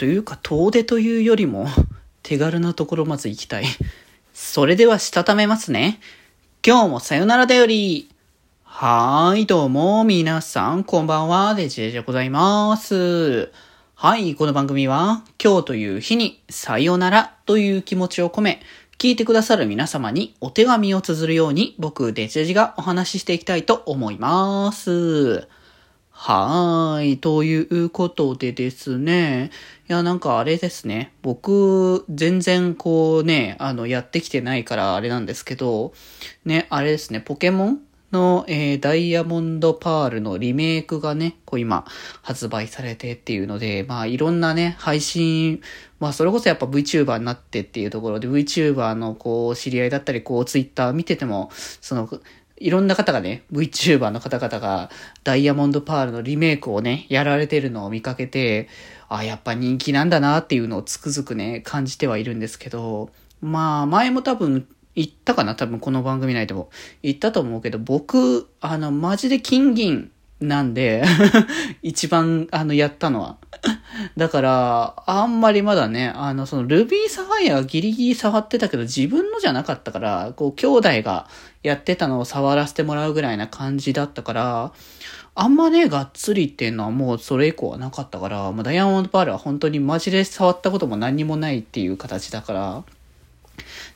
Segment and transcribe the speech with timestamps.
[0.00, 1.68] というか遠出というよりも
[2.24, 3.66] 手軽なところまず行きたい。
[4.32, 6.00] それではしたためますね。
[6.66, 8.08] 今日もさよならだより。
[8.64, 13.52] はーい、どうも、皆さん、こんばんは、デジェジでございます。
[13.94, 18.62] はい、この番組は、今日という日に、さよならという気持ちを込め、
[18.96, 25.46] 聞いてくださる皆様にお手紙を綴るように、僕、デジェジがお話ししていきたいと思います。
[26.22, 27.18] はーい。
[27.18, 29.50] ということでですね。
[29.88, 31.14] いや、なんかあれですね。
[31.22, 35.94] 僕、全然こうね、あの、やってきてないからあれなんですけど、
[36.44, 37.80] ね、あれですね、ポケモン
[38.12, 41.86] の、えー、ダイヤモンドパールのリメイクがね、こう今、
[42.20, 45.62] 発売されてっていうので、まあいろんなね、配信、
[46.00, 51.50] まあそれこそやっぱ VTuber になってっていうところで、VTuber のこう、知り合いだったり、こう、Twitter 見てても、
[51.80, 52.10] その、
[52.60, 54.90] いろんな方がね、VTuber の方々が
[55.24, 58.68] ダイヤモンドパールのリメイクをね、やられてるのを見かけて、
[59.08, 63.10] あ、やっぱ人気なんだなっていうのをつくづくね、感じてはいるんですけど、
[63.40, 65.54] まあ、前も多分言ったかな？
[65.54, 66.68] 多分この番組内でも。
[67.02, 71.04] 言ったと思うけど、僕、あの、マジで金銀なんで
[71.82, 73.36] 一番、あの、やったのは。
[74.16, 81.26] だから、あんまりまだね、あの、その、ルビーサファイアはギリギリ触ってたけど、自分のじゃなかったから、こう、兄弟が
[81.62, 84.72] やってたのを触らせてもらうぐらいな感じだったから、
[85.34, 92.84] あんまね、がっつりっていうのはもうそれ以降はなかったから、まあ、ダイヤモンドパールは本当にマジで触ったことも何にもないっていう形だから、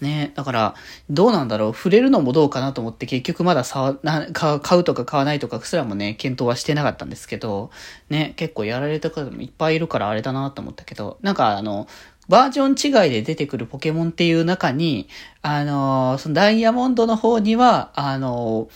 [0.00, 0.74] ねだから、
[1.08, 1.74] どうなんだろう。
[1.74, 7.70] 触れるのもどうかなと思って結局まださな買うとか買わないとかすらもね、検討はしてなかったんですけど、
[8.08, 11.86] ね、結構やられた方もいっぱいいるからあれだなと思ったけど、なんかあの、
[12.28, 15.08] バージョン違いで出てくるポケモンっていう中に、
[15.42, 18.68] あのそのダイヤモンドの方には、あの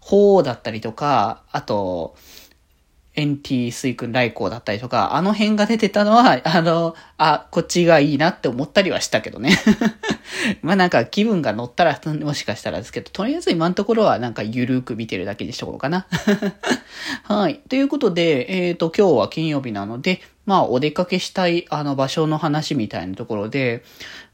[0.00, 2.14] 鳳凰だったりとか、あと、
[3.20, 9.58] エンティースイ君来光だったりとか、あの辺が出てたのは、あの、あ、こっちがいいなって思ったりはしたけどね。
[10.62, 16.06] まあなんか気分が乗ったらもしかしたらですけど、とりあえず今のところはなんかゆるく見てるだけにしとこうかな。
[17.24, 17.60] はい。
[17.68, 23.84] ということで、えっ、ー、と、今日は金曜日なので、まあ、お出かけしたい、あの、場所の話みたいなところで、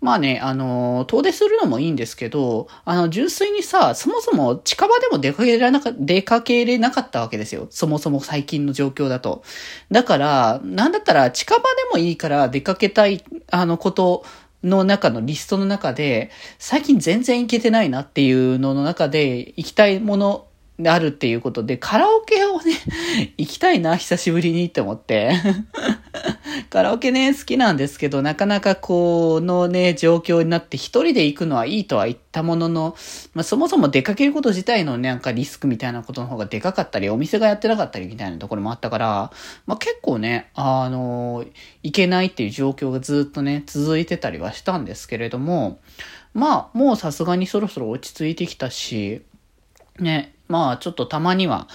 [0.01, 7.67] まあね、あの、遠出するのもいいんですけど、あの、純粋にさ、そもそも近場でも出かけられなか、出かけれなかったわけですよ。
[7.69, 9.43] そもそも最近の状況だと。
[9.91, 14.25] だから、なんだったら近場でもいいから出かけたい、あの、こと、
[14.65, 20.47] の中のリストの中で、最近全然行けてないなっていうのの中で、行きたいもの
[20.79, 22.75] であるっていうことで、カラオケをね、
[23.39, 25.33] 行きたいな、久しぶりにって思って。
[26.77, 32.95] カラオケね、好きなんですけど、なかなかこのね、状況になって一人で行くのはいいとは言ったものの、
[33.33, 39.33] まあそもそも出かけること自体の、なんかリスクみたいなことの方がでかかったり、お店がやってなかったりみたいなところもあったから、
[39.65, 41.47] まあ結構ね、あの、
[41.83, 45.81] 行けないっていう状況がずっとね、続いてたりはしたんですけれども、
[46.35, 49.23] まあもうさすがにそろそろ落ち着いてきたし、
[49.99, 51.69] ね、まあちょっとたまには、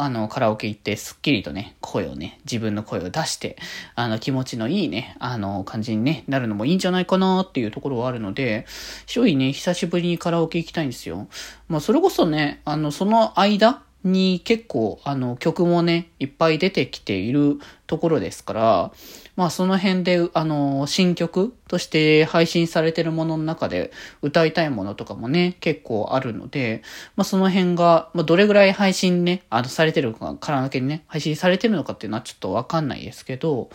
[0.00, 3.56] あの、カラオケ行ってすっきりとね、声をね、自分の声を出して、
[3.94, 8.66] あの、気持ちのいいね、あの、感じにね、なるのもいいんじゃないかなっていうところはあるので、
[9.06, 11.26] 正直ね、久しぶりにカラオケ行きたいんですよ。
[11.68, 18.92] まあ、それこそね、あの、その間、に結構あの曲もね、いっぱい出てきているところですから、
[19.36, 23.92] まあその辺であの新曲として配信されてるものの中で
[24.22, 26.82] 歌いたいものとかもね、結構あるので、
[27.16, 33.70] まあその辺が、まあどれぐらい配信ね、あのされてるか、からだけにね、配信されてるのかっていうのはちょっとわかんないですけど、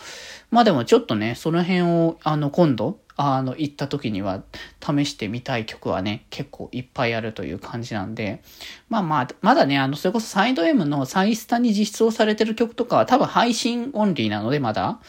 [0.52, 4.44] まあでもちょっとね、その辺をあの今度、あの、行った時には
[4.82, 8.42] 試してみたい曲はね、結構いっぱいあるという感じなんで、
[8.90, 15.00] まあまあ、まだね、あの、それこそサイド M のサイスタに実装されてる曲とかは多分配信オンリーなので、まだ。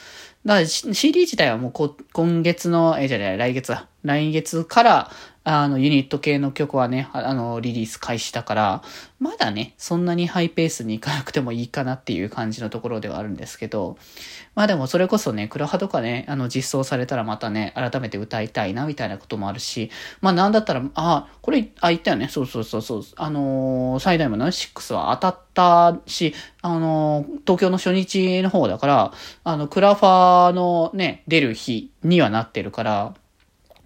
[0.44, 3.88] だから CD 自体はもうこ今月の、え、じゃない来月だ。
[4.03, 5.10] 来月から、
[5.47, 8.82] あの、ユニット系の曲はね、あの、リリース開始だから、
[9.21, 13.99] まだね、そんなにハイペースに行かなくてもいいかなっていう感じのところではあるんですけど、
[14.55, 19.91] まあでもそれこそね、クラハとかね、あの、実装されたらまたね、改めて歌いたいな、みたいなこともあるし、
[20.23, 29.12] まあなんだったら、あ、これ、あ、言ったよね、そうそうそうそう、あのー、最大もの6は当たったし、あのー、東京の初日の方だから、
[29.44, 33.14] あの、クラファーのね、出る日にはなってるから、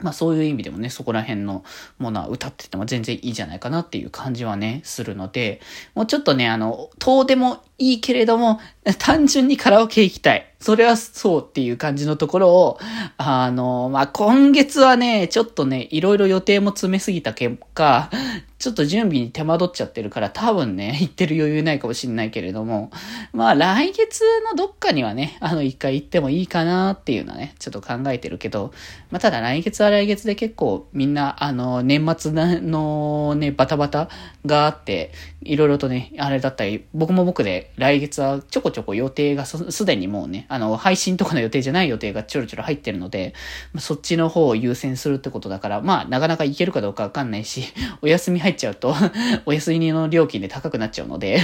[0.00, 1.64] まあそういう意味でもね、そこら辺の
[1.98, 5.60] ものは歌ってても全然いいじゃないかなっていう感じはね、するので、
[5.94, 8.60] もうちょっとね、あの、遠でもいいけれども、
[8.98, 10.46] 単純にカラオケ行きたい。
[10.60, 12.78] それはそうっていう感じのところを、
[13.16, 18.10] あの、まあ今月はね、ちょっとね、いろいろ予定も詰めすぎた結果、
[18.58, 22.90] ちょっと準備に手間取っちゃってるから多分ね、 行ってる余裕ないかもしんないけれども、
[23.32, 28.72] まあ来月のどっかにはね、あの一回行ってもいいかなっていうのはね、ちょっと考えてるけど、
[29.10, 34.08] まあただ来月は来月で結構みんな、あの、年末のね、バタバタ
[34.44, 35.12] があって、
[35.42, 43.34] いろいろとね、あれだったり、僕も僕で来月はちょこちょこ予定がすでにもうね、あの、配信とかの予定じゃない予定がちょろちょろ入ってるので、
[43.72, 47.62] まあ、そっちの方を優先するってことだから、まあなかなか行けるかどうかわかんないし、
[48.02, 48.94] お休み入入っちゃうと
[49.46, 51.40] お休みの料金で高くなっちゃうので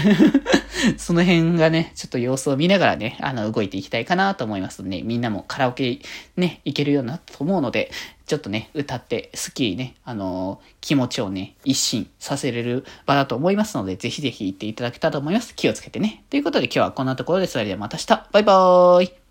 [0.96, 6.00] その辺がね、ちょっと様子を見ながらね、あの、動いていきたいかなと思いますので、みんなもカラオケ
[6.36, 7.90] ね、行けるようになったと思うので、
[8.26, 15.54] ちょっとね、歌って、スッキリね、あのー、気持ちをね、一新させれる場だと思いますので、ぜひぜひ行っていただけたらと思います。
[15.54, 16.24] 気をつけてね。
[16.30, 18.28] ということで今日はこんなところです、それではまた明日。
[18.32, 19.23] バイバーイ